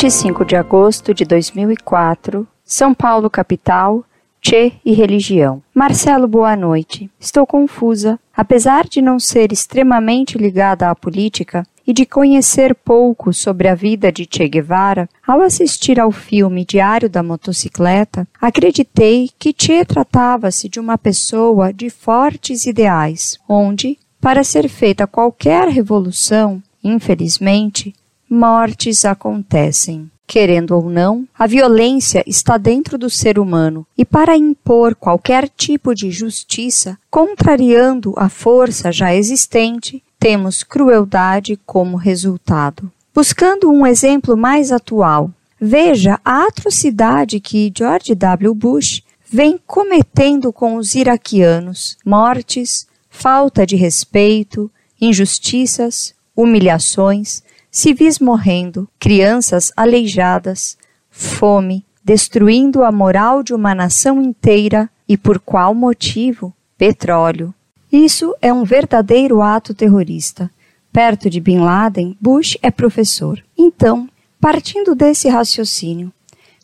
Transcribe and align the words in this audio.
25 0.00 0.46
de 0.46 0.56
agosto 0.56 1.12
de 1.12 1.26
2004, 1.26 2.48
São 2.64 2.94
Paulo, 2.94 3.28
capital, 3.28 4.02
Che 4.40 4.72
e 4.82 4.94
religião. 4.94 5.62
Marcelo, 5.74 6.26
boa 6.26 6.56
noite. 6.56 7.10
Estou 7.20 7.46
confusa. 7.46 8.18
Apesar 8.34 8.88
de 8.88 9.02
não 9.02 9.20
ser 9.20 9.52
extremamente 9.52 10.38
ligada 10.38 10.88
à 10.88 10.94
política 10.94 11.66
e 11.86 11.92
de 11.92 12.06
conhecer 12.06 12.74
pouco 12.74 13.34
sobre 13.34 13.68
a 13.68 13.74
vida 13.74 14.10
de 14.10 14.26
Che 14.26 14.48
Guevara, 14.48 15.06
ao 15.26 15.42
assistir 15.42 16.00
ao 16.00 16.10
filme 16.10 16.64
Diário 16.64 17.10
da 17.10 17.22
Motocicleta, 17.22 18.26
acreditei 18.40 19.28
que 19.38 19.52
Che 19.54 19.84
tratava-se 19.84 20.66
de 20.66 20.80
uma 20.80 20.96
pessoa 20.96 21.74
de 21.74 21.90
fortes 21.90 22.64
ideais, 22.64 23.38
onde, 23.46 23.98
para 24.18 24.42
ser 24.44 24.66
feita 24.66 25.06
qualquer 25.06 25.68
revolução, 25.68 26.62
infelizmente, 26.82 27.92
mortes 28.30 29.04
acontecem. 29.04 30.08
Querendo 30.24 30.76
ou 30.76 30.88
não, 30.88 31.26
a 31.36 31.44
violência 31.44 32.22
está 32.24 32.56
dentro 32.56 32.96
do 32.96 33.10
ser 33.10 33.36
humano 33.36 33.84
e, 33.98 34.04
para 34.04 34.36
impor 34.36 34.94
qualquer 34.94 35.48
tipo 35.48 35.92
de 35.92 36.12
justiça, 36.12 36.96
contrariando 37.10 38.14
a 38.16 38.28
força 38.28 38.92
já 38.92 39.12
existente, 39.12 40.00
temos 40.20 40.62
crueldade 40.62 41.58
como 41.66 41.96
resultado. 41.96 42.92
Buscando 43.12 43.68
um 43.68 43.84
exemplo 43.84 44.36
mais 44.36 44.70
atual, 44.70 45.32
veja 45.60 46.20
a 46.24 46.44
atrocidade 46.44 47.40
que 47.40 47.72
George 47.76 48.14
W. 48.14 48.54
Bush 48.54 49.02
vem 49.28 49.58
cometendo 49.66 50.52
com 50.52 50.76
os 50.76 50.94
iraquianos: 50.94 51.96
mortes, 52.06 52.86
falta 53.08 53.66
de 53.66 53.74
respeito, 53.74 54.70
injustiças, 55.00 56.14
humilhações 56.36 57.42
civis 57.70 58.18
morrendo, 58.18 58.88
crianças 58.98 59.72
aleijadas, 59.76 60.76
fome, 61.10 61.84
destruindo 62.04 62.82
a 62.82 62.90
moral 62.90 63.42
de 63.42 63.54
uma 63.54 63.74
nação 63.74 64.20
inteira 64.20 64.90
e 65.08 65.16
por 65.16 65.38
qual 65.38 65.74
motivo? 65.74 66.52
Petróleo. 66.76 67.54
Isso 67.92 68.34
é 68.40 68.52
um 68.52 68.64
verdadeiro 68.64 69.42
ato 69.42 69.74
terrorista. 69.74 70.50
Perto 70.92 71.30
de 71.30 71.40
Bin 71.40 71.58
Laden, 71.58 72.16
Bush 72.20 72.58
é 72.62 72.70
professor. 72.70 73.42
Então, 73.56 74.08
partindo 74.40 74.94
desse 74.94 75.28
raciocínio, 75.28 76.12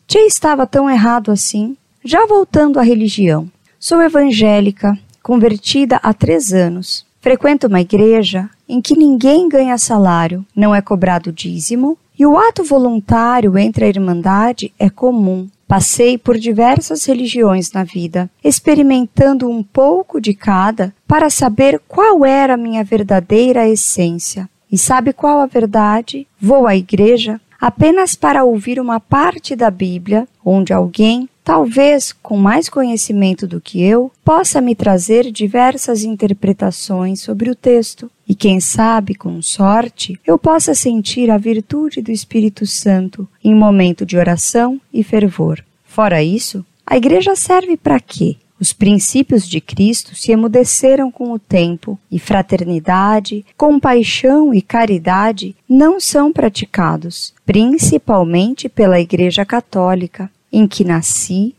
Che 0.09 0.19
estava 0.19 0.65
tão 0.65 0.89
errado 0.89 1.31
assim? 1.31 1.75
Já 2.01 2.25
voltando 2.25 2.79
à 2.79 2.81
religião. 2.81 3.51
Sou 3.77 4.01
evangélica, 4.01 4.97
convertida 5.21 5.99
há 6.01 6.13
três 6.13 6.53
anos. 6.53 7.05
Frequento 7.19 7.67
uma 7.67 7.81
igreja 7.81 8.49
em 8.67 8.81
que 8.81 8.97
ninguém 8.97 9.47
ganha 9.47 9.77
salário, 9.77 10.45
não 10.55 10.73
é 10.73 10.81
cobrado 10.81 11.31
dízimo 11.31 11.97
e 12.17 12.25
o 12.25 12.37
ato 12.37 12.63
voluntário 12.63 13.57
entre 13.57 13.85
a 13.85 13.87
Irmandade 13.87 14.73
é 14.79 14.89
comum. 14.89 15.47
Passei 15.67 16.17
por 16.17 16.37
diversas 16.37 17.05
religiões 17.05 17.71
na 17.71 17.83
vida, 17.83 18.29
experimentando 18.43 19.49
um 19.49 19.61
pouco 19.61 20.19
de 20.19 20.33
cada 20.33 20.93
para 21.07 21.29
saber 21.29 21.81
qual 21.87 22.25
era 22.25 22.53
a 22.53 22.57
minha 22.57 22.83
verdadeira 22.83 23.67
essência. 23.67 24.49
E 24.71 24.77
sabe 24.77 25.13
qual 25.13 25.39
a 25.39 25.45
verdade? 25.45 26.25
Vou 26.39 26.65
à 26.65 26.75
igreja 26.75 27.39
apenas 27.59 28.15
para 28.15 28.43
ouvir 28.43 28.79
uma 28.79 28.99
parte 28.99 29.55
da 29.55 29.69
Bíblia 29.69 30.27
onde 30.43 30.71
alguém 30.71 31.29
talvez 31.47 32.11
com 32.11 32.35
mais 32.35 32.67
conhecimento 32.67 33.47
do 33.47 33.61
que 33.61 33.81
eu, 33.81 34.11
possa 34.21 34.59
me 34.59 34.75
trazer 34.75 35.31
diversas 35.31 36.03
interpretações 36.03 37.21
sobre 37.21 37.49
o 37.49 37.55
texto. 37.55 38.11
E 38.27 38.35
quem 38.35 38.59
sabe, 38.59 39.15
com 39.15 39.41
sorte, 39.41 40.19
eu 40.25 40.37
possa 40.37 40.75
sentir 40.75 41.31
a 41.31 41.37
virtude 41.37 42.01
do 42.01 42.11
Espírito 42.11 42.65
Santo 42.65 43.27
em 43.43 43.55
momento 43.55 44.05
de 44.05 44.17
oração 44.17 44.81
e 44.93 45.01
fervor. 45.01 45.63
Fora 45.85 46.21
isso, 46.21 46.65
a 46.85 46.97
igreja 46.97 47.35
serve 47.35 47.77
para 47.77 47.99
quê? 47.99 48.35
Os 48.59 48.73
princípios 48.73 49.47
de 49.47 49.61
Cristo 49.61 50.15
se 50.15 50.31
emudeceram 50.31 51.11
com 51.11 51.31
o 51.31 51.37
tempo, 51.37 51.97
e 52.11 52.17
fraternidade, 52.17 53.45
compaixão 53.55 54.53
e 54.53 54.61
caridade 54.61 55.55
não 55.69 55.99
são 55.99 56.33
praticados, 56.33 57.33
principalmente 57.45 58.67
pela 58.67 58.99
Igreja 58.99 59.45
Católica, 59.45 60.29
em 60.51 60.67
que 60.67 60.83
nasci, 60.83 61.53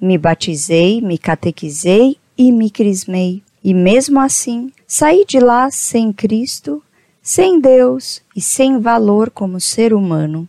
me 0.00 0.16
batizei, 0.16 1.00
me 1.00 1.18
catequizei 1.18 2.16
e 2.38 2.52
me 2.52 2.70
crismei. 2.70 3.42
E 3.66 3.74
mesmo 3.74 4.20
assim, 4.20 4.70
saí 4.86 5.24
de 5.26 5.40
lá 5.40 5.72
sem 5.72 6.12
Cristo, 6.12 6.80
sem 7.20 7.58
Deus 7.58 8.22
e 8.36 8.40
sem 8.40 8.78
valor 8.78 9.28
como 9.28 9.60
ser 9.60 9.92
humano. 9.92 10.48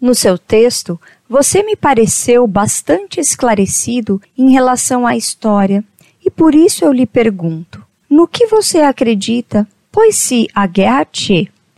No 0.00 0.12
seu 0.12 0.36
texto, 0.36 1.00
você 1.30 1.62
me 1.62 1.76
pareceu 1.76 2.48
bastante 2.48 3.20
esclarecido 3.20 4.20
em 4.36 4.50
relação 4.50 5.06
à 5.06 5.16
história, 5.16 5.84
e 6.26 6.28
por 6.28 6.52
isso 6.52 6.84
eu 6.84 6.90
lhe 6.90 7.06
pergunto: 7.06 7.80
no 8.10 8.26
que 8.26 8.48
você 8.48 8.78
acredita? 8.78 9.64
Pois 9.92 10.16
se 10.16 10.48
a 10.52 10.66
guerra 10.66 11.06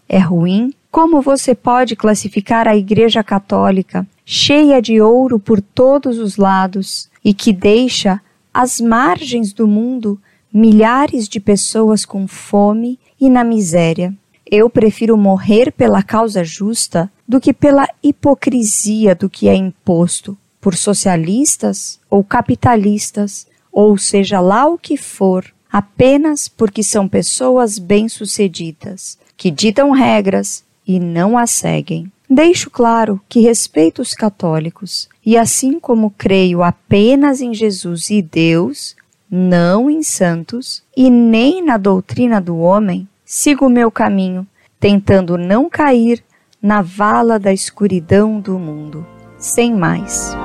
é 0.08 0.19
ruim, 0.19 0.72
como 0.90 1.20
você 1.20 1.54
pode 1.54 1.94
classificar 1.94 2.66
a 2.66 2.74
Igreja 2.74 3.22
Católica, 3.22 4.06
cheia 4.24 4.80
de 4.80 4.98
ouro 4.98 5.38
por 5.38 5.60
todos 5.60 6.19
os 6.19 6.38
lados 6.38 7.10
e 7.22 7.34
que 7.34 7.52
deixa 7.52 8.19
às 8.52 8.80
margens 8.80 9.52
do 9.52 9.69
mundo 9.69 10.19
milhares 10.53 11.28
de 11.28 11.41
pessoas 11.41 12.05
com 12.05 12.27
fome 12.27 12.99
e 13.21 13.28
na 13.28 13.44
miséria? 13.44 14.15
Eu 14.44 14.69
prefiro 14.69 15.16
morrer 15.16 15.71
pela 15.71 16.03
causa 16.03 16.43
justa 16.43 17.11
do 17.27 17.41
que 17.41 17.53
pela 17.53 17.87
hipocrisia 18.03 19.15
do 19.15 19.31
que 19.31 19.49
é 19.49 19.55
imposto 19.55 20.37
por 20.61 20.77
socialistas 20.77 22.00
ou 22.11 22.22
capitalistas, 22.22 23.47
ou 23.72 23.97
seja 23.97 24.41
lá 24.41 24.66
o 24.66 24.77
que 24.77 24.97
for, 24.97 25.47
apenas 25.72 26.49
porque 26.49 26.82
são 26.82 27.09
pessoas 27.09 27.78
bem-sucedidas, 27.78 29.17
que 29.37 29.50
ditam 29.50 29.93
regras 29.93 30.65
e 30.87 30.99
não 30.99 31.38
a 31.38 31.47
seguem. 31.47 32.11
Deixo 32.28 32.71
claro 32.71 33.21
que 33.28 33.41
respeito 33.41 34.03
os 34.03 34.15
católicos 34.15 35.09
e, 35.25 35.37
assim 35.37 35.81
como 35.81 36.15
creio 36.17 36.62
apenas 36.62 37.41
em 37.41 37.53
Jesus 37.53 38.11
e 38.11 38.22
Deus, 38.22 38.94
não 39.30 39.88
em 39.88 40.02
santos 40.02 40.82
e 40.96 41.08
nem 41.08 41.64
na 41.64 41.76
doutrina 41.76 42.41
do 42.41 42.58
homem, 42.58 43.08
sigo 43.24 43.66
o 43.66 43.70
meu 43.70 43.91
caminho, 43.91 44.46
tentando 44.80 45.38
não 45.38 45.70
cair 45.70 46.24
na 46.60 46.82
vala 46.82 47.38
da 47.38 47.52
escuridão 47.52 48.40
do 48.40 48.58
mundo. 48.58 49.06
Sem 49.38 49.74
mais. 49.74 50.36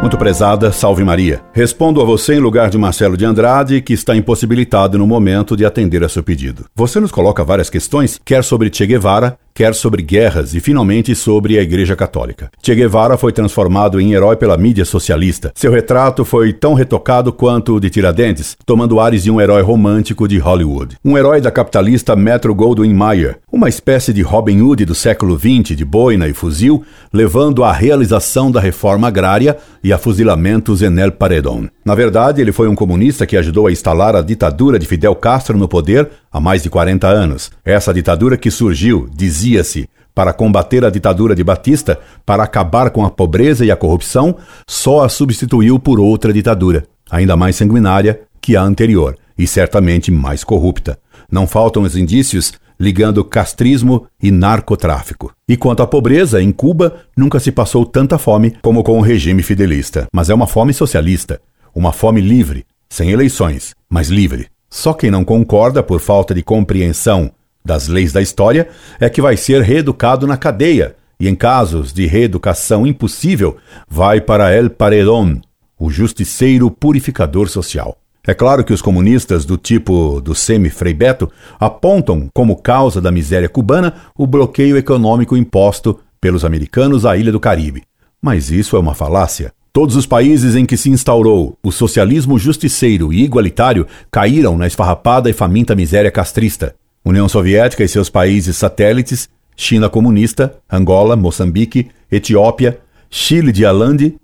Muito 0.00 0.16
prezada, 0.16 0.70
salve 0.70 1.02
Maria. 1.02 1.42
Respondo 1.52 2.00
a 2.00 2.04
você 2.04 2.34
em 2.34 2.38
lugar 2.38 2.70
de 2.70 2.78
Marcelo 2.78 3.16
de 3.16 3.24
Andrade, 3.24 3.82
que 3.82 3.92
está 3.92 4.14
impossibilitado 4.14 4.96
no 4.96 5.08
momento 5.08 5.56
de 5.56 5.64
atender 5.64 6.04
a 6.04 6.08
seu 6.08 6.22
pedido. 6.22 6.66
Você 6.74 7.00
nos 7.00 7.10
coloca 7.10 7.42
várias 7.42 7.68
questões, 7.68 8.18
quer 8.24 8.44
sobre 8.44 8.70
Che 8.72 8.86
Guevara, 8.86 9.36
quer 9.58 9.74
sobre 9.74 10.02
guerras 10.02 10.54
e 10.54 10.60
finalmente 10.60 11.16
sobre 11.16 11.58
a 11.58 11.62
Igreja 11.62 11.96
Católica. 11.96 12.48
Che 12.62 12.76
Guevara 12.76 13.16
foi 13.16 13.32
transformado 13.32 14.00
em 14.00 14.12
herói 14.12 14.36
pela 14.36 14.56
mídia 14.56 14.84
socialista. 14.84 15.50
Seu 15.52 15.72
retrato 15.72 16.24
foi 16.24 16.52
tão 16.52 16.74
retocado 16.74 17.32
quanto 17.32 17.74
o 17.74 17.80
de 17.80 17.90
Tiradentes, 17.90 18.56
tomando 18.64 19.00
ares 19.00 19.24
de 19.24 19.32
um 19.32 19.40
herói 19.40 19.62
romântico 19.62 20.28
de 20.28 20.38
Hollywood. 20.38 20.96
Um 21.04 21.18
herói 21.18 21.40
da 21.40 21.50
capitalista 21.50 22.14
Metro 22.14 22.54
Goldwyn 22.54 22.94
Mayer, 22.94 23.40
uma 23.50 23.68
espécie 23.68 24.12
de 24.12 24.22
Robin 24.22 24.60
Hood 24.60 24.84
do 24.84 24.94
século 24.94 25.36
XX 25.36 25.76
de 25.76 25.84
boina 25.84 26.28
e 26.28 26.32
fuzil, 26.32 26.84
levando 27.12 27.64
à 27.64 27.72
realização 27.72 28.52
da 28.52 28.60
reforma 28.60 29.08
agrária 29.08 29.56
e 29.82 29.87
a 29.92 29.98
fuzilamentos 29.98 30.82
en 30.82 30.98
El 30.98 31.12
Paredón. 31.12 31.70
Na 31.84 31.94
verdade, 31.94 32.40
ele 32.42 32.52
foi 32.52 32.68
um 32.68 32.74
comunista 32.74 33.26
que 33.26 33.36
ajudou 33.36 33.66
a 33.66 33.72
instalar 33.72 34.16
a 34.16 34.22
ditadura 34.22 34.78
de 34.78 34.86
Fidel 34.86 35.14
Castro 35.14 35.56
no 35.56 35.68
poder 35.68 36.10
há 36.32 36.40
mais 36.40 36.62
de 36.62 36.70
40 36.70 37.06
anos. 37.06 37.50
Essa 37.64 37.92
ditadura 37.92 38.36
que 38.36 38.50
surgiu, 38.50 39.08
dizia-se, 39.14 39.88
para 40.14 40.32
combater 40.32 40.84
a 40.84 40.90
ditadura 40.90 41.34
de 41.34 41.44
Batista, 41.44 41.98
para 42.26 42.42
acabar 42.42 42.90
com 42.90 43.04
a 43.04 43.10
pobreza 43.10 43.64
e 43.64 43.70
a 43.70 43.76
corrupção, 43.76 44.36
só 44.66 45.04
a 45.04 45.08
substituiu 45.08 45.78
por 45.78 46.00
outra 46.00 46.32
ditadura, 46.32 46.84
ainda 47.08 47.36
mais 47.36 47.54
sanguinária 47.54 48.22
que 48.40 48.56
a 48.56 48.62
anterior 48.62 49.16
e 49.38 49.46
certamente 49.46 50.10
mais 50.10 50.42
corrupta. 50.42 50.98
Não 51.30 51.46
faltam 51.46 51.84
os 51.84 51.96
indícios 51.96 52.54
ligando 52.78 53.24
castrismo 53.24 54.06
e 54.22 54.30
narcotráfico. 54.30 55.32
E 55.48 55.56
quanto 55.56 55.82
à 55.82 55.86
pobreza, 55.86 56.40
em 56.40 56.52
Cuba 56.52 57.04
nunca 57.16 57.40
se 57.40 57.50
passou 57.50 57.84
tanta 57.84 58.18
fome 58.18 58.56
como 58.62 58.82
com 58.82 58.98
o 58.98 59.02
regime 59.02 59.42
fidelista. 59.42 60.06
Mas 60.12 60.30
é 60.30 60.34
uma 60.34 60.46
fome 60.46 60.72
socialista, 60.72 61.40
uma 61.74 61.92
fome 61.92 62.20
livre, 62.20 62.64
sem 62.88 63.10
eleições, 63.10 63.74
mas 63.88 64.08
livre. 64.08 64.48
Só 64.70 64.92
quem 64.92 65.10
não 65.10 65.24
concorda 65.24 65.82
por 65.82 66.00
falta 66.00 66.34
de 66.34 66.42
compreensão 66.42 67.30
das 67.64 67.88
leis 67.88 68.12
da 68.12 68.22
história 68.22 68.68
é 69.00 69.08
que 69.10 69.20
vai 69.20 69.36
ser 69.36 69.62
reeducado 69.62 70.26
na 70.26 70.36
cadeia 70.36 70.94
e, 71.20 71.28
em 71.28 71.34
casos 71.34 71.92
de 71.92 72.06
reeducação 72.06 72.86
impossível, 72.86 73.56
vai 73.88 74.20
para 74.20 74.54
El 74.54 74.70
Paredón, 74.70 75.40
o 75.78 75.90
justiceiro 75.90 76.70
purificador 76.70 77.48
social. 77.48 77.96
É 78.28 78.34
claro 78.34 78.62
que 78.62 78.74
os 78.74 78.82
comunistas 78.82 79.46
do 79.46 79.56
tipo 79.56 80.20
do 80.20 80.34
semi-Frei 80.34 80.92
Beto 80.92 81.32
apontam 81.58 82.28
como 82.34 82.60
causa 82.60 83.00
da 83.00 83.10
miséria 83.10 83.48
cubana 83.48 83.94
o 84.14 84.26
bloqueio 84.26 84.76
econômico 84.76 85.34
imposto 85.34 85.98
pelos 86.20 86.44
americanos 86.44 87.06
à 87.06 87.16
ilha 87.16 87.32
do 87.32 87.40
Caribe. 87.40 87.84
Mas 88.20 88.50
isso 88.50 88.76
é 88.76 88.78
uma 88.78 88.94
falácia. 88.94 89.50
Todos 89.72 89.96
os 89.96 90.04
países 90.04 90.54
em 90.54 90.66
que 90.66 90.76
se 90.76 90.90
instaurou 90.90 91.56
o 91.62 91.72
socialismo 91.72 92.38
justiceiro 92.38 93.14
e 93.14 93.24
igualitário 93.24 93.86
caíram 94.10 94.58
na 94.58 94.66
esfarrapada 94.66 95.30
e 95.30 95.32
faminta 95.32 95.74
miséria 95.74 96.10
castrista. 96.10 96.74
União 97.02 97.30
Soviética 97.30 97.82
e 97.82 97.88
seus 97.88 98.10
países 98.10 98.58
satélites, 98.58 99.26
China 99.56 99.88
comunista, 99.88 100.54
Angola, 100.70 101.16
Moçambique, 101.16 101.88
Etiópia, 102.12 102.78
Chile 103.08 103.52
de 103.52 103.64
Allende, 103.64 104.16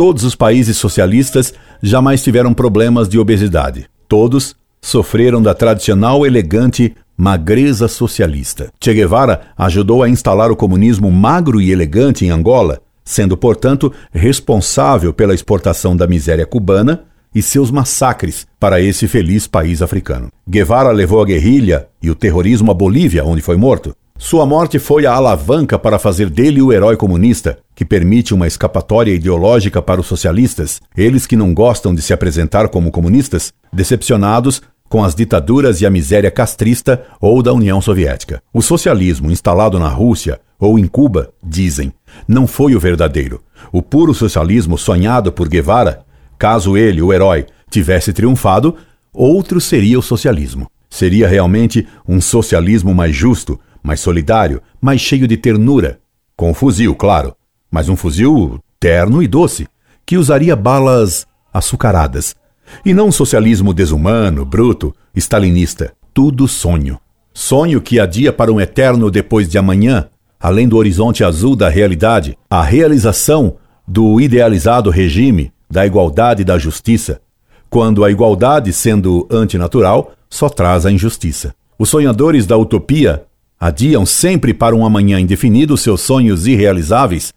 todos 0.00 0.24
os 0.24 0.34
países 0.34 0.78
socialistas 0.78 1.52
jamais 1.82 2.22
tiveram 2.22 2.54
problemas 2.54 3.06
de 3.06 3.18
obesidade. 3.18 3.84
Todos 4.08 4.56
sofreram 4.80 5.42
da 5.42 5.52
tradicional 5.52 6.24
elegante 6.24 6.96
magreza 7.18 7.86
socialista. 7.86 8.72
Che 8.80 8.94
Guevara 8.94 9.42
ajudou 9.58 10.02
a 10.02 10.08
instalar 10.08 10.50
o 10.50 10.56
comunismo 10.56 11.12
magro 11.12 11.60
e 11.60 11.70
elegante 11.70 12.24
em 12.24 12.30
Angola, 12.30 12.80
sendo, 13.04 13.36
portanto, 13.36 13.92
responsável 14.10 15.12
pela 15.12 15.34
exportação 15.34 15.94
da 15.94 16.06
miséria 16.06 16.46
cubana 16.46 17.04
e 17.34 17.42
seus 17.42 17.70
massacres 17.70 18.46
para 18.58 18.80
esse 18.80 19.06
feliz 19.06 19.46
país 19.46 19.82
africano. 19.82 20.28
Guevara 20.48 20.92
levou 20.92 21.20
a 21.20 21.26
guerrilha 21.26 21.88
e 22.02 22.10
o 22.10 22.14
terrorismo 22.14 22.70
à 22.70 22.74
Bolívia, 22.74 23.22
onde 23.22 23.42
foi 23.42 23.58
morto. 23.58 23.94
Sua 24.22 24.44
morte 24.44 24.78
foi 24.78 25.06
a 25.06 25.14
alavanca 25.14 25.78
para 25.78 25.98
fazer 25.98 26.28
dele 26.28 26.60
o 26.60 26.74
herói 26.74 26.94
comunista, 26.94 27.58
que 27.74 27.86
permite 27.86 28.34
uma 28.34 28.46
escapatória 28.46 29.14
ideológica 29.14 29.80
para 29.80 29.98
os 29.98 30.06
socialistas, 30.06 30.78
eles 30.94 31.26
que 31.26 31.34
não 31.34 31.54
gostam 31.54 31.94
de 31.94 32.02
se 32.02 32.12
apresentar 32.12 32.68
como 32.68 32.90
comunistas, 32.90 33.50
decepcionados 33.72 34.60
com 34.90 35.02
as 35.02 35.14
ditaduras 35.14 35.80
e 35.80 35.86
a 35.86 35.90
miséria 35.90 36.30
castrista 36.30 37.02
ou 37.18 37.42
da 37.42 37.50
União 37.54 37.80
Soviética. 37.80 38.42
O 38.52 38.60
socialismo 38.60 39.30
instalado 39.30 39.78
na 39.78 39.88
Rússia 39.88 40.38
ou 40.58 40.78
em 40.78 40.86
Cuba, 40.86 41.30
dizem, 41.42 41.90
não 42.28 42.46
foi 42.46 42.74
o 42.74 42.80
verdadeiro. 42.80 43.40
O 43.72 43.80
puro 43.80 44.12
socialismo 44.12 44.76
sonhado 44.76 45.32
por 45.32 45.48
Guevara, 45.48 46.04
caso 46.38 46.76
ele, 46.76 47.00
o 47.00 47.10
herói, 47.10 47.46
tivesse 47.70 48.12
triunfado, 48.12 48.76
outro 49.14 49.62
seria 49.62 49.98
o 49.98 50.02
socialismo. 50.02 50.70
Seria 50.90 51.26
realmente 51.26 51.86
um 52.06 52.20
socialismo 52.20 52.92
mais 52.94 53.16
justo, 53.16 53.58
mais 53.82 54.00
solidário, 54.00 54.62
mais 54.80 55.00
cheio 55.00 55.26
de 55.26 55.36
ternura. 55.36 55.98
Com 56.36 56.54
fuzil, 56.54 56.94
claro, 56.94 57.34
mas 57.70 57.88
um 57.88 57.96
fuzil 57.96 58.58
terno 58.78 59.22
e 59.22 59.28
doce, 59.28 59.68
que 60.06 60.16
usaria 60.16 60.56
balas 60.56 61.26
açucaradas, 61.52 62.34
e 62.84 62.94
não 62.94 63.08
um 63.08 63.12
socialismo 63.12 63.74
desumano, 63.74 64.44
bruto, 64.44 64.94
stalinista. 65.14 65.92
Tudo 66.14 66.48
sonho. 66.48 66.98
Sonho 67.32 67.80
que 67.80 68.00
adia 68.00 68.32
para 68.32 68.52
um 68.52 68.60
eterno 68.60 69.10
depois 69.10 69.48
de 69.48 69.58
amanhã, 69.58 70.08
além 70.40 70.68
do 70.68 70.76
horizonte 70.76 71.22
azul 71.22 71.54
da 71.54 71.68
realidade, 71.68 72.36
a 72.48 72.62
realização 72.62 73.56
do 73.86 74.20
idealizado 74.20 74.90
regime 74.90 75.52
da 75.70 75.86
igualdade 75.86 76.42
e 76.42 76.44
da 76.44 76.58
justiça, 76.58 77.20
quando 77.68 78.04
a 78.04 78.10
igualdade, 78.10 78.72
sendo 78.72 79.28
antinatural, 79.30 80.12
só 80.28 80.48
traz 80.48 80.84
a 80.84 80.90
injustiça. 80.90 81.54
Os 81.78 81.88
sonhadores 81.88 82.46
da 82.46 82.56
utopia 82.56 83.24
adiam 83.60 84.06
sempre 84.06 84.54
para 84.54 84.74
um 84.74 84.84
amanhã 84.84 85.20
indefinido 85.20 85.76
seus 85.76 86.00
sonhos 86.00 86.46
irrealizáveis, 86.46 87.32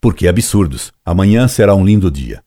porque 0.00 0.26
absurdos. 0.26 0.92
Amanhã 1.06 1.46
será 1.48 1.74
um 1.74 1.84
lindo 1.84 2.10
dia 2.10 2.42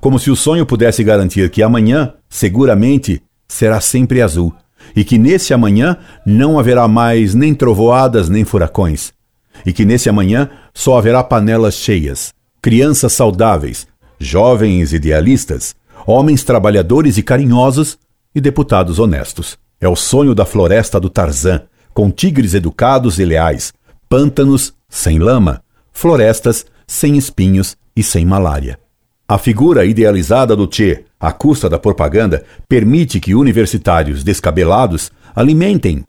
como 0.00 0.18
se 0.18 0.30
o 0.30 0.36
sonho 0.36 0.66
pudesse 0.66 1.02
garantir 1.02 1.50
que 1.50 1.62
amanhã, 1.62 2.14
seguramente, 2.28 3.22
será 3.48 3.80
sempre 3.80 4.20
azul, 4.22 4.52
e 4.94 5.04
que 5.04 5.18
nesse 5.18 5.52
amanhã 5.52 5.96
não 6.24 6.58
haverá 6.58 6.86
mais 6.86 7.34
nem 7.34 7.54
trovoadas 7.54 8.28
nem 8.28 8.44
furacões, 8.44 9.12
e 9.64 9.72
que 9.72 9.84
nesse 9.84 10.08
amanhã 10.08 10.50
só 10.74 10.98
haverá 10.98 11.22
panelas 11.22 11.74
cheias, 11.74 12.32
crianças 12.60 13.12
saudáveis, 13.12 13.86
jovens 14.18 14.92
idealistas, 14.92 15.74
homens 16.06 16.44
trabalhadores 16.44 17.18
e 17.18 17.22
carinhosos 17.22 17.98
e 18.34 18.40
deputados 18.40 18.98
honestos. 18.98 19.58
É 19.80 19.88
o 19.88 19.96
sonho 19.96 20.34
da 20.34 20.44
floresta 20.44 20.98
do 20.98 21.10
Tarzan, 21.10 21.62
com 21.96 22.10
tigres 22.10 22.52
educados 22.52 23.18
e 23.18 23.24
leais, 23.24 23.72
pântanos 24.06 24.74
sem 24.86 25.18
lama, 25.18 25.62
florestas 25.94 26.66
sem 26.86 27.16
espinhos 27.16 27.74
e 27.96 28.02
sem 28.02 28.22
malária. 28.22 28.78
A 29.26 29.38
figura 29.38 29.86
idealizada 29.86 30.54
do 30.54 30.68
Che, 30.70 31.06
à 31.18 31.32
custa 31.32 31.70
da 31.70 31.78
propaganda, 31.78 32.44
permite 32.68 33.18
que 33.18 33.34
universitários 33.34 34.22
descabelados 34.22 35.10
alimentem 35.34 36.04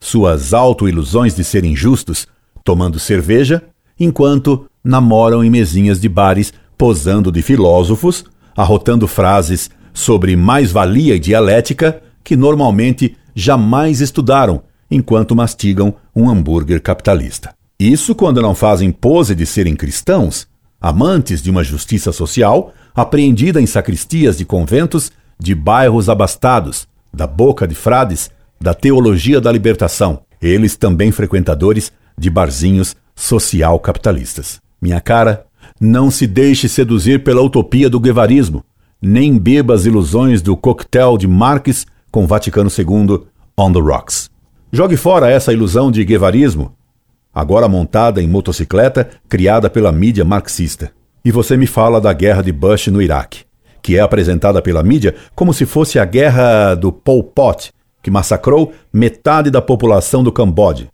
suas 0.00 0.54
autoilusões 0.54 1.36
de 1.36 1.44
serem 1.44 1.76
justos, 1.76 2.26
tomando 2.64 2.98
cerveja, 2.98 3.62
enquanto 4.00 4.64
namoram 4.82 5.44
em 5.44 5.50
mesinhas 5.50 6.00
de 6.00 6.08
bares, 6.08 6.54
posando 6.78 7.30
de 7.30 7.42
filósofos, 7.42 8.24
arrotando 8.56 9.06
frases 9.06 9.68
sobre 9.92 10.34
mais-valia 10.36 11.16
e 11.16 11.18
dialética 11.18 12.00
que 12.24 12.34
normalmente 12.34 13.14
jamais 13.34 14.00
estudaram 14.00 14.62
enquanto 14.90 15.36
mastigam 15.36 15.94
um 16.14 16.28
hambúrguer 16.28 16.80
capitalista. 16.80 17.54
Isso 17.78 18.14
quando 18.14 18.42
não 18.42 18.54
fazem 18.54 18.90
pose 18.90 19.34
de 19.34 19.46
serem 19.46 19.76
cristãos 19.76 20.46
amantes 20.80 21.42
de 21.42 21.50
uma 21.50 21.64
justiça 21.64 22.12
social, 22.12 22.72
apreendida 22.94 23.60
em 23.60 23.66
sacristias 23.66 24.36
de 24.38 24.44
conventos 24.44 25.10
de 25.38 25.54
bairros 25.54 26.08
abastados, 26.08 26.86
da 27.12 27.26
boca 27.26 27.66
de 27.66 27.74
frades, 27.74 28.30
da 28.60 28.74
teologia 28.74 29.40
da 29.40 29.50
libertação, 29.50 30.20
eles 30.40 30.76
também 30.76 31.10
frequentadores 31.10 31.92
de 32.16 32.30
barzinhos 32.30 32.96
social-capitalistas. 33.14 34.60
Minha 34.80 35.00
cara, 35.00 35.46
não 35.80 36.10
se 36.10 36.26
deixe 36.26 36.68
seduzir 36.68 37.22
pela 37.22 37.42
utopia 37.42 37.88
do 37.88 38.00
guevarismo, 38.00 38.64
nem 39.00 39.38
beba 39.38 39.74
as 39.74 39.86
ilusões 39.86 40.42
do 40.42 40.56
coquetel 40.56 41.16
de 41.16 41.26
Marx 41.28 41.86
com 42.10 42.26
Vaticano 42.26 42.70
II 42.70 43.26
on 43.56 43.72
the 43.72 43.80
rocks. 43.80 44.28
Jogue 44.70 44.96
fora 44.96 45.30
essa 45.30 45.52
ilusão 45.52 45.90
de 45.90 46.04
guevarismo 46.04 46.76
agora 47.34 47.68
montada 47.68 48.20
em 48.20 48.26
motocicleta 48.26 49.08
criada 49.28 49.70
pela 49.70 49.92
mídia 49.92 50.24
marxista. 50.24 50.90
E 51.24 51.30
você 51.30 51.56
me 51.56 51.68
fala 51.68 52.00
da 52.00 52.12
guerra 52.12 52.42
de 52.42 52.50
Bush 52.50 52.88
no 52.88 53.00
Iraque, 53.00 53.44
que 53.80 53.96
é 53.96 54.00
apresentada 54.00 54.60
pela 54.60 54.82
mídia 54.82 55.14
como 55.34 55.54
se 55.54 55.64
fosse 55.64 55.98
a 55.98 56.04
guerra 56.04 56.74
do 56.74 56.90
Pol 56.90 57.22
Pot, 57.22 57.72
que 58.02 58.10
massacrou 58.10 58.72
metade 58.92 59.50
da 59.50 59.62
população 59.62 60.24
do 60.24 60.32
Camboja, 60.32 60.88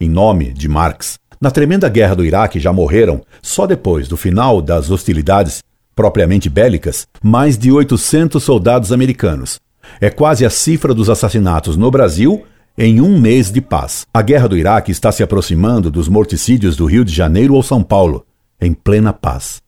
em 0.00 0.08
nome 0.08 0.52
de 0.52 0.66
Marx. 0.66 1.18
Na 1.40 1.50
tremenda 1.50 1.88
guerra 1.90 2.16
do 2.16 2.24
Iraque 2.24 2.58
já 2.58 2.72
morreram, 2.72 3.20
só 3.42 3.66
depois 3.66 4.08
do 4.08 4.16
final 4.16 4.62
das 4.62 4.90
hostilidades 4.90 5.62
propriamente 5.94 6.48
bélicas, 6.48 7.06
mais 7.22 7.58
de 7.58 7.70
800 7.70 8.42
soldados 8.42 8.92
americanos. 8.92 9.60
É 10.00 10.08
quase 10.08 10.46
a 10.46 10.50
cifra 10.50 10.94
dos 10.94 11.10
assassinatos 11.10 11.76
no 11.76 11.90
Brasil 11.90 12.44
em 12.76 13.00
um 13.00 13.20
mês 13.20 13.50
de 13.50 13.60
paz. 13.60 14.06
A 14.12 14.22
guerra 14.22 14.48
do 14.48 14.56
Iraque 14.56 14.90
está 14.90 15.12
se 15.12 15.22
aproximando 15.22 15.90
dos 15.90 16.08
morticídios 16.08 16.76
do 16.76 16.86
Rio 16.86 17.04
de 17.04 17.12
Janeiro 17.12 17.54
ou 17.54 17.62
São 17.62 17.82
Paulo, 17.82 18.24
em 18.60 18.72
plena 18.72 19.12
paz. 19.12 19.62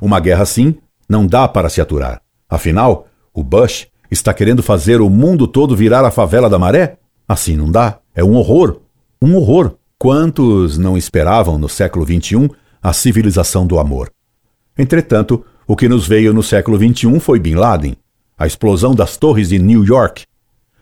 Uma 0.00 0.20
guerra 0.20 0.42
assim 0.42 0.76
não 1.08 1.26
dá 1.26 1.48
para 1.48 1.68
se 1.68 1.80
aturar. 1.80 2.20
Afinal, 2.48 3.06
o 3.32 3.42
Bush 3.42 3.86
está 4.10 4.32
querendo 4.32 4.62
fazer 4.62 5.00
o 5.00 5.10
mundo 5.10 5.46
todo 5.46 5.76
virar 5.76 6.04
a 6.04 6.10
favela 6.10 6.48
da 6.48 6.58
maré? 6.58 6.98
Assim 7.26 7.56
não 7.56 7.70
dá. 7.70 7.98
É 8.14 8.22
um 8.22 8.34
horror. 8.34 8.80
Um 9.20 9.34
horror. 9.36 9.74
Quantos 9.98 10.78
não 10.78 10.96
esperavam 10.96 11.58
no 11.58 11.68
século 11.68 12.06
XXI 12.06 12.48
a 12.80 12.92
civilização 12.92 13.66
do 13.66 13.78
amor? 13.78 14.12
Entretanto, 14.78 15.44
o 15.66 15.74
que 15.74 15.88
nos 15.88 16.06
veio 16.06 16.32
no 16.32 16.42
século 16.42 16.78
XXI 16.78 17.18
foi 17.18 17.40
Bin 17.40 17.56
Laden, 17.56 17.96
a 18.38 18.46
explosão 18.46 18.94
das 18.94 19.16
torres 19.16 19.48
de 19.48 19.58
New 19.58 19.84
York, 19.84 20.24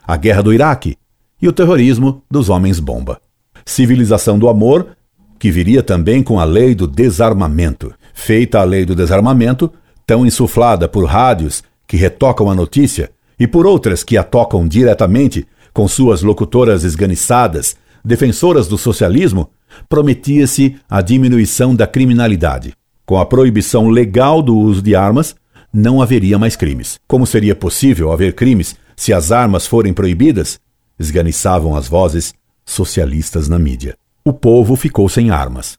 a 0.07 0.17
guerra 0.17 0.43
do 0.43 0.53
Iraque, 0.53 0.99
e 1.41 1.49
o 1.49 1.53
terrorismo 1.53 2.23
dos 2.31 2.49
homens-bomba. 2.49 3.21
Civilização 3.65 4.39
do 4.39 4.49
amor, 4.49 4.97
que 5.39 5.51
viria 5.51 5.83
também 5.83 6.23
com 6.23 6.41
a 6.41 6.45
lei 6.45 6.75
do 6.75 6.87
desarmamento. 6.87 7.93
Feita 8.15 8.61
a 8.61 8.65
lei 8.65 8.85
do 8.85 8.95
desarmamento, 8.95 9.73
tão 10.07 10.25
insuflada 10.25 10.89
por 10.89 11.05
rádios 11.05 11.63
que 11.87 11.97
retocam 11.97 12.51
a 12.51 12.55
notícia 12.55 13.11
e 13.39 13.47
por 13.47 13.67
outras 13.67 14.03
que 14.03 14.17
a 14.17 14.23
tocam 14.23 14.67
diretamente 14.67 15.47
com 15.75 15.87
suas 15.87 16.23
locutoras 16.23 16.85
esganiçadas, 16.85 17.77
defensoras 18.03 18.67
do 18.67 18.79
socialismo, 18.79 19.51
prometia-se 19.89 20.77
a 20.89 21.03
diminuição 21.03 21.75
da 21.75 21.87
criminalidade. 21.87 22.73
Com 23.05 23.19
a 23.19 23.27
proibição 23.27 23.89
legal 23.89 24.41
do 24.41 24.57
uso 24.57 24.81
de 24.81 24.97
armas, 24.97 25.37
não 25.73 26.01
haveria 26.01 26.39
mais 26.39 26.57
crimes. 26.57 26.99
Como 27.07 27.27
seria 27.27 27.55
possível 27.55 28.11
haver 28.11 28.35
crimes 28.35 28.75
se 28.97 29.13
as 29.13 29.31
armas 29.31 29.67
forem 29.67 29.93
proibidas? 29.93 30.59
Esganiçavam 30.99 31.77
as 31.77 31.89
vozes 31.89 32.35
socialistas 32.65 33.49
na 33.49 33.59
mídia. 33.59 33.97
O 34.25 34.33
povo 34.33 34.75
ficou 34.77 35.09
sem 35.09 35.31
armas. 35.31 35.79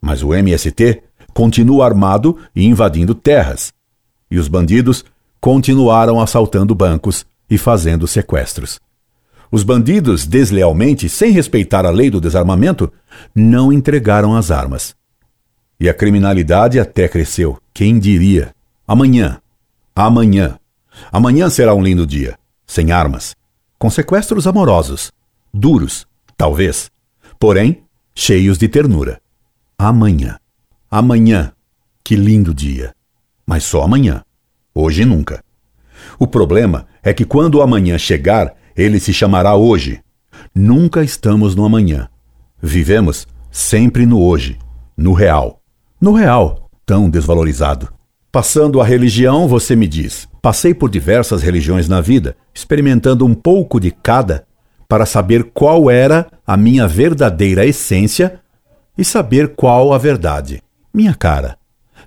Mas 0.00 0.22
o 0.22 0.34
MST 0.34 1.02
continua 1.32 1.86
armado 1.86 2.36
e 2.54 2.64
invadindo 2.66 3.14
terras. 3.14 3.72
E 4.30 4.38
os 4.38 4.48
bandidos 4.48 5.04
continuaram 5.40 6.20
assaltando 6.20 6.74
bancos 6.74 7.24
e 7.48 7.56
fazendo 7.56 8.06
sequestros. 8.06 8.78
Os 9.50 9.62
bandidos, 9.62 10.26
deslealmente, 10.26 11.08
sem 11.08 11.32
respeitar 11.32 11.86
a 11.86 11.90
lei 11.90 12.10
do 12.10 12.20
desarmamento, 12.20 12.92
não 13.34 13.72
entregaram 13.72 14.36
as 14.36 14.50
armas. 14.50 14.94
E 15.80 15.88
a 15.88 15.94
criminalidade 15.94 16.78
até 16.78 17.08
cresceu. 17.08 17.56
Quem 17.72 17.98
diria? 17.98 18.54
Amanhã, 18.86 19.40
amanhã, 19.94 20.58
amanhã 21.10 21.48
será 21.48 21.74
um 21.74 21.82
lindo 21.82 22.06
dia, 22.06 22.38
sem 22.66 22.90
armas, 22.90 23.34
com 23.78 23.88
sequestros 23.88 24.46
amorosos, 24.46 25.12
duros, 25.54 26.06
talvez, 26.36 26.90
porém 27.38 27.84
cheios 28.14 28.58
de 28.58 28.68
ternura. 28.68 29.20
Amanhã, 29.78 30.38
amanhã, 30.90 31.52
que 32.02 32.16
lindo 32.16 32.52
dia. 32.52 32.92
Mas 33.46 33.62
só 33.64 33.82
amanhã, 33.82 34.24
hoje 34.74 35.04
nunca. 35.04 35.42
O 36.18 36.26
problema 36.26 36.86
é 37.02 37.14
que 37.14 37.24
quando 37.24 37.56
o 37.56 37.62
amanhã 37.62 37.96
chegar, 37.96 38.54
ele 38.76 38.98
se 38.98 39.12
chamará 39.12 39.54
hoje. 39.54 40.00
Nunca 40.54 41.04
estamos 41.04 41.54
no 41.54 41.64
amanhã. 41.64 42.08
Vivemos 42.60 43.26
sempre 43.50 44.04
no 44.04 44.20
hoje, 44.20 44.58
no 44.96 45.12
real. 45.12 45.62
No 46.00 46.12
real, 46.12 46.68
tão 46.84 47.08
desvalorizado. 47.08 47.88
Passando 48.32 48.80
a 48.80 48.84
religião, 48.84 49.46
você 49.46 49.76
me 49.76 49.86
diz: 49.86 50.28
passei 50.48 50.72
por 50.72 50.88
diversas 50.88 51.42
religiões 51.42 51.90
na 51.90 52.00
vida, 52.00 52.34
experimentando 52.54 53.26
um 53.26 53.34
pouco 53.34 53.78
de 53.78 53.90
cada 53.90 54.46
para 54.88 55.04
saber 55.04 55.50
qual 55.52 55.90
era 55.90 56.26
a 56.46 56.56
minha 56.56 56.88
verdadeira 56.88 57.66
essência 57.66 58.40
e 58.96 59.04
saber 59.04 59.48
qual 59.48 59.92
a 59.92 59.98
verdade. 59.98 60.62
Minha 60.90 61.12
cara, 61.14 61.58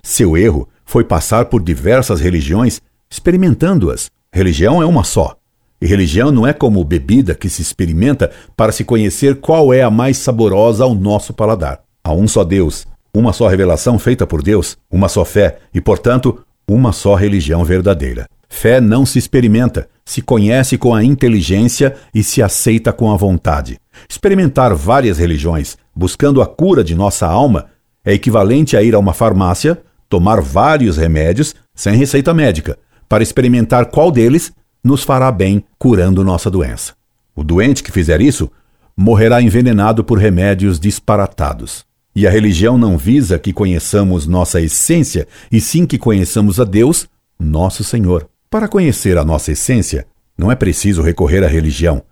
seu 0.02 0.36
erro 0.36 0.68
foi 0.84 1.04
passar 1.04 1.44
por 1.44 1.62
diversas 1.62 2.20
religiões 2.20 2.82
experimentando-as. 3.08 4.10
Religião 4.32 4.82
é 4.82 4.86
uma 4.86 5.04
só. 5.04 5.36
E 5.80 5.86
religião 5.86 6.32
não 6.32 6.44
é 6.44 6.52
como 6.52 6.82
bebida 6.82 7.36
que 7.36 7.48
se 7.48 7.62
experimenta 7.62 8.32
para 8.56 8.72
se 8.72 8.82
conhecer 8.82 9.36
qual 9.36 9.72
é 9.72 9.82
a 9.82 9.90
mais 9.90 10.18
saborosa 10.18 10.82
ao 10.82 10.96
nosso 10.96 11.32
paladar. 11.32 11.84
Há 12.02 12.12
um 12.12 12.26
só 12.26 12.42
Deus, 12.42 12.88
uma 13.14 13.32
só 13.32 13.46
revelação 13.46 14.00
feita 14.00 14.26
por 14.26 14.42
Deus, 14.42 14.76
uma 14.90 15.08
só 15.08 15.24
fé 15.24 15.58
e, 15.72 15.80
portanto, 15.80 16.44
uma 16.68 16.92
só 16.92 17.14
religião 17.14 17.64
verdadeira. 17.64 18.26
Fé 18.48 18.80
não 18.80 19.06
se 19.06 19.18
experimenta, 19.18 19.88
se 20.04 20.20
conhece 20.20 20.76
com 20.76 20.94
a 20.94 21.02
inteligência 21.02 21.96
e 22.14 22.22
se 22.22 22.42
aceita 22.42 22.92
com 22.92 23.10
a 23.10 23.16
vontade. 23.16 23.78
Experimentar 24.08 24.74
várias 24.74 25.18
religiões, 25.18 25.76
buscando 25.94 26.42
a 26.42 26.46
cura 26.46 26.84
de 26.84 26.94
nossa 26.94 27.26
alma, 27.26 27.66
é 28.04 28.12
equivalente 28.12 28.76
a 28.76 28.82
ir 28.82 28.94
a 28.94 28.98
uma 28.98 29.14
farmácia, 29.14 29.80
tomar 30.08 30.40
vários 30.40 30.96
remédios 30.96 31.54
sem 31.74 31.96
receita 31.96 32.34
médica, 32.34 32.78
para 33.08 33.22
experimentar 33.22 33.86
qual 33.86 34.10
deles 34.10 34.52
nos 34.84 35.02
fará 35.02 35.30
bem 35.30 35.64
curando 35.78 36.24
nossa 36.24 36.50
doença. 36.50 36.92
O 37.34 37.42
doente 37.42 37.82
que 37.82 37.92
fizer 37.92 38.20
isso 38.20 38.50
morrerá 38.96 39.40
envenenado 39.40 40.04
por 40.04 40.18
remédios 40.18 40.78
disparatados. 40.78 41.84
E 42.14 42.26
a 42.26 42.30
religião 42.30 42.76
não 42.76 42.98
visa 42.98 43.38
que 43.38 43.52
conheçamos 43.52 44.26
nossa 44.26 44.60
essência, 44.60 45.26
e 45.50 45.60
sim 45.60 45.86
que 45.86 45.98
conheçamos 45.98 46.60
a 46.60 46.64
Deus, 46.64 47.08
nosso 47.38 47.82
Senhor. 47.82 48.28
Para 48.50 48.68
conhecer 48.68 49.16
a 49.16 49.24
nossa 49.24 49.52
essência, 49.52 50.06
não 50.36 50.52
é 50.52 50.54
preciso 50.54 51.00
recorrer 51.00 51.42
à 51.42 51.48
religião. 51.48 52.02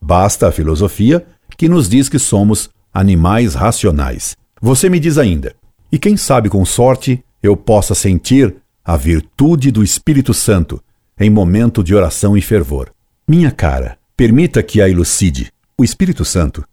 Basta 0.00 0.46
a 0.46 0.52
filosofia 0.52 1.26
que 1.56 1.68
nos 1.68 1.88
diz 1.88 2.08
que 2.08 2.18
somos 2.18 2.70
animais 2.94 3.54
racionais. 3.54 4.36
Você 4.60 4.88
me 4.88 5.00
diz 5.00 5.18
ainda, 5.18 5.54
e 5.90 5.98
quem 5.98 6.16
sabe 6.16 6.48
com 6.48 6.64
sorte 6.64 7.22
eu 7.42 7.56
possa 7.56 7.94
sentir 7.94 8.54
a 8.84 8.96
virtude 8.96 9.70
do 9.70 9.82
Espírito 9.82 10.32
Santo 10.32 10.82
em 11.18 11.28
momento 11.28 11.82
de 11.82 11.94
oração 11.94 12.36
e 12.36 12.40
fervor. 12.40 12.92
Minha 13.26 13.50
cara, 13.50 13.98
permita 14.16 14.62
que 14.62 14.80
a 14.80 14.88
elucide. 14.88 15.52
O 15.76 15.84
Espírito 15.84 16.24
Santo 16.24 16.64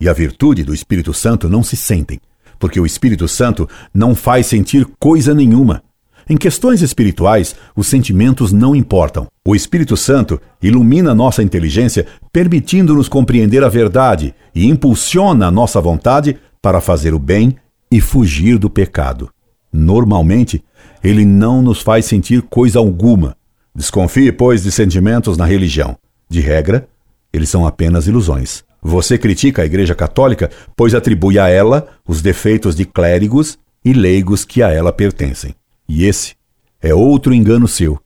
e 0.00 0.08
a 0.08 0.12
virtude 0.12 0.64
do 0.64 0.74
Espírito 0.74 1.12
Santo 1.12 1.48
não 1.48 1.62
se 1.62 1.76
sentem, 1.76 2.20
porque 2.58 2.78
o 2.78 2.86
Espírito 2.86 3.26
Santo 3.26 3.68
não 3.92 4.14
faz 4.14 4.46
sentir 4.46 4.86
coisa 4.98 5.34
nenhuma. 5.34 5.82
Em 6.30 6.36
questões 6.36 6.82
espirituais, 6.82 7.56
os 7.74 7.86
sentimentos 7.86 8.52
não 8.52 8.76
importam. 8.76 9.26
O 9.46 9.56
Espírito 9.56 9.96
Santo 9.96 10.40
ilumina 10.62 11.14
nossa 11.14 11.42
inteligência, 11.42 12.06
permitindo-nos 12.32 13.08
compreender 13.08 13.64
a 13.64 13.68
verdade 13.68 14.34
e 14.54 14.66
impulsiona 14.66 15.46
a 15.46 15.50
nossa 15.50 15.80
vontade 15.80 16.38
para 16.60 16.80
fazer 16.80 17.14
o 17.14 17.18
bem 17.18 17.56
e 17.90 18.00
fugir 18.00 18.58
do 18.58 18.68
pecado. 18.68 19.30
Normalmente, 19.72 20.62
ele 21.02 21.24
não 21.24 21.62
nos 21.62 21.80
faz 21.80 22.04
sentir 22.04 22.42
coisa 22.42 22.78
alguma, 22.78 23.38
Desconfie, 23.78 24.32
pois, 24.32 24.64
de 24.64 24.72
sentimentos 24.72 25.36
na 25.36 25.46
religião. 25.46 25.96
De 26.28 26.40
regra, 26.40 26.88
eles 27.32 27.48
são 27.48 27.64
apenas 27.64 28.08
ilusões. 28.08 28.64
Você 28.82 29.18
critica 29.18 29.62
a 29.62 29.66
Igreja 29.66 29.94
Católica, 29.94 30.50
pois 30.76 30.94
atribui 30.94 31.38
a 31.38 31.48
ela 31.48 31.88
os 32.06 32.22
defeitos 32.22 32.74
de 32.74 32.84
clérigos 32.84 33.58
e 33.84 33.92
leigos 33.92 34.44
que 34.44 34.62
a 34.62 34.70
ela 34.70 34.92
pertencem. 34.92 35.54
E 35.88 36.04
esse 36.04 36.34
é 36.80 36.94
outro 36.94 37.34
engano 37.34 37.66
seu. 37.66 38.00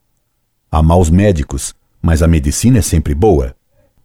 Há 0.70 0.82
maus 0.82 1.10
médicos, 1.10 1.74
mas 2.00 2.22
a 2.22 2.26
medicina 2.26 2.78
é 2.78 2.82
sempre 2.82 3.14
boa. 3.14 3.54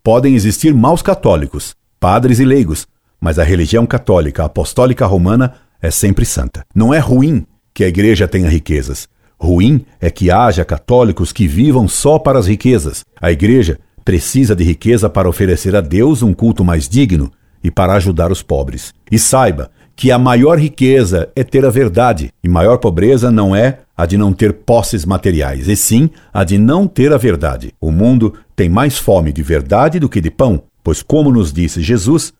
Podem 0.03 0.35
existir 0.35 0.73
maus 0.73 1.01
católicos, 1.01 1.75
padres 1.99 2.39
e 2.39 2.45
leigos, 2.45 2.87
mas 3.19 3.39
a 3.39 3.43
religião 3.43 3.85
católica 3.85 4.43
apostólica 4.43 5.05
romana 5.05 5.55
é 5.81 5.89
sempre 5.89 6.25
santa. 6.25 6.65
Não 6.75 6.93
é 6.93 6.99
ruim 6.99 7.45
que 7.73 7.83
a 7.83 7.87
igreja 7.87 8.27
tenha 8.27 8.49
riquezas, 8.49 9.07
Ruim 9.39 9.85
é 10.01 10.09
que 10.09 10.31
haja 10.31 10.65
católicos 10.65 11.31
que 11.31 11.47
vivam 11.47 11.87
só 11.87 12.17
para 12.17 12.39
as 12.39 12.47
riquezas. 12.47 13.05
A 13.21 13.31
igreja 13.31 13.79
precisa 14.07 14.55
de 14.55 14.63
riqueza 14.63 15.09
para 15.09 15.27
oferecer 15.27 15.75
a 15.75 15.81
Deus 15.81 16.23
um 16.23 16.33
culto 16.33 16.63
mais 16.63 16.87
digno 16.87 17.29
e 17.61 17.69
para 17.69 17.91
ajudar 17.95 18.31
os 18.31 18.41
pobres. 18.41 18.93
E 19.11 19.19
saiba 19.19 19.69
que 19.97 20.13
a 20.13 20.17
maior 20.17 20.57
riqueza 20.57 21.27
é 21.35 21.43
ter 21.43 21.65
a 21.65 21.69
verdade, 21.69 22.31
e 22.41 22.47
maior 22.47 22.77
pobreza 22.77 23.29
não 23.29 23.53
é 23.53 23.79
a 23.97 24.05
de 24.05 24.17
não 24.17 24.31
ter 24.31 24.53
posses 24.53 25.03
materiais, 25.03 25.67
e 25.67 25.75
sim 25.75 26.09
a 26.33 26.45
de 26.45 26.57
não 26.57 26.87
ter 26.87 27.11
a 27.11 27.17
verdade. 27.17 27.73
O 27.81 27.91
mundo 27.91 28.33
tem 28.55 28.69
mais 28.69 28.97
fome 28.97 29.33
de 29.33 29.43
verdade 29.43 29.99
do 29.99 30.07
que 30.07 30.21
de 30.21 30.31
pão, 30.31 30.63
pois, 30.81 31.03
como 31.03 31.29
nos 31.29 31.51
disse 31.51 31.81
Jesus, 31.81 32.31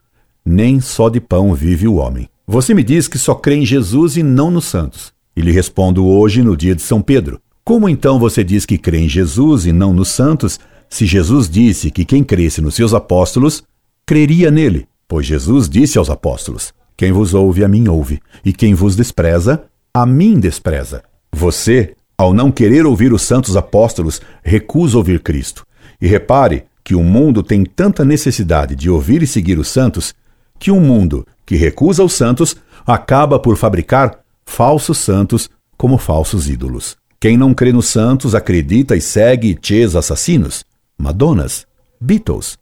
nem 0.45 0.79
só 0.79 1.09
de 1.09 1.19
pão 1.19 1.53
vive 1.53 1.85
o 1.85 1.95
homem. 1.95 2.29
Você 2.47 2.73
me 2.73 2.81
diz 2.81 3.09
que 3.09 3.17
só 3.17 3.35
crê 3.35 3.55
em 3.55 3.65
Jesus 3.65 4.15
e 4.15 4.23
não 4.23 4.49
nos 4.49 4.63
santos. 4.63 5.11
E 5.35 5.41
lhe 5.41 5.51
respondo 5.51 6.07
hoje, 6.07 6.41
no 6.41 6.55
dia 6.55 6.73
de 6.73 6.81
São 6.81 7.01
Pedro: 7.01 7.41
Como 7.65 7.89
então 7.89 8.17
você 8.17 8.41
diz 8.41 8.65
que 8.65 8.77
crê 8.77 8.99
em 8.99 9.09
Jesus 9.09 9.65
e 9.65 9.73
não 9.73 9.91
nos 9.91 10.07
santos, 10.07 10.57
se 10.89 11.05
Jesus 11.05 11.49
disse 11.49 11.91
que 11.91 12.05
quem 12.05 12.23
cresce 12.23 12.61
nos 12.61 12.75
seus 12.75 12.93
apóstolos 12.93 13.63
creria 14.05 14.49
nele? 14.49 14.87
Pois 15.07 15.25
Jesus 15.25 15.69
disse 15.69 15.97
aos 15.97 16.09
apóstolos: 16.09 16.73
Quem 16.95 17.11
vos 17.11 17.33
ouve, 17.33 17.63
a 17.63 17.67
mim 17.67 17.87
ouve, 17.87 18.19
e 18.43 18.51
quem 18.51 18.73
vos 18.73 18.95
despreza, 18.95 19.63
a 19.93 20.05
mim 20.05 20.39
despreza. 20.39 21.03
Você, 21.31 21.95
ao 22.17 22.33
não 22.33 22.51
querer 22.51 22.85
ouvir 22.85 23.13
os 23.13 23.21
santos 23.21 23.55
apóstolos, 23.55 24.21
recusa 24.43 24.97
ouvir 24.97 25.21
Cristo. 25.21 25.65
E 26.01 26.07
repare 26.07 26.65
que 26.83 26.95
o 26.95 27.03
mundo 27.03 27.43
tem 27.43 27.63
tanta 27.63 28.05
necessidade 28.05 28.75
de 28.75 28.89
ouvir 28.89 29.21
e 29.21 29.27
seguir 29.27 29.59
os 29.59 29.67
santos, 29.67 30.13
que 30.59 30.71
um 30.71 30.79
mundo 30.79 31.25
que 31.45 31.55
recusa 31.55 32.03
os 32.03 32.13
santos 32.13 32.55
acaba 32.85 33.39
por 33.39 33.57
fabricar 33.57 34.19
falsos 34.45 34.97
santos 34.97 35.49
como 35.77 35.97
falsos 35.97 36.49
ídolos. 36.49 36.95
Quem 37.19 37.35
não 37.35 37.53
crê 37.53 37.73
nos 37.73 37.87
santos 37.87 38.35
acredita 38.35 38.95
e 38.95 39.01
segue 39.01 39.55
tchês 39.55 39.95
assassinos, 39.95 40.63
Madonas, 40.97 41.65
Beatles, 41.99 42.57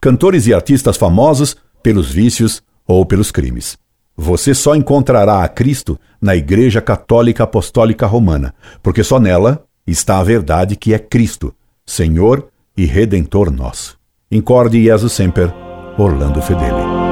cantores 0.00 0.46
e 0.46 0.54
artistas 0.54 0.96
famosos 0.96 1.56
pelos 1.82 2.10
vícios 2.10 2.62
ou 2.86 3.04
pelos 3.04 3.30
crimes. 3.30 3.76
Você 4.16 4.54
só 4.54 4.74
encontrará 4.74 5.42
a 5.42 5.48
Cristo 5.48 5.98
na 6.20 6.36
Igreja 6.36 6.80
Católica 6.80 7.44
Apostólica 7.44 8.06
Romana, 8.06 8.54
porque 8.82 9.02
só 9.02 9.18
nela 9.18 9.64
está 9.86 10.18
a 10.18 10.24
verdade 10.24 10.76
que 10.76 10.94
é 10.94 10.98
Cristo, 10.98 11.54
Senhor 11.84 12.48
e 12.76 12.84
Redentor 12.84 13.50
nosso. 13.50 13.98
Incorde 14.30 14.82
Jesus 14.82 15.12
Semper, 15.12 15.52
Orlando 15.98 16.40
Fedeli. 16.40 17.03